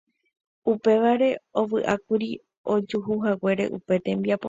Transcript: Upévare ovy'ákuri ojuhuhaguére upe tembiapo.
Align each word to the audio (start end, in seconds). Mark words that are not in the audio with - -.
Upévare 0.71 1.29
ovy'ákuri 1.61 2.29
ojuhuhaguére 2.73 3.65
upe 3.77 3.95
tembiapo. 4.05 4.39